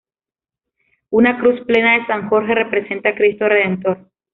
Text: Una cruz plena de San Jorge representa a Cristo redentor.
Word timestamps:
Una 1.11 1.37
cruz 1.39 1.63
plena 1.67 1.93
de 1.99 2.07
San 2.07 2.27
Jorge 2.27 2.55
representa 2.55 3.09
a 3.09 3.13
Cristo 3.15 3.47
redentor. 3.47 4.09